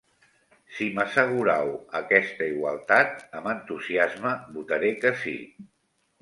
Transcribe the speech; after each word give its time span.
Si 0.77 0.85
m'assegurau 0.93 1.69
aquesta 1.99 2.47
igualtat, 2.53 3.13
amb 3.41 3.51
entusiasme 3.53 4.33
votaré 4.57 4.91
que 5.05 5.15
sí. 5.27 5.37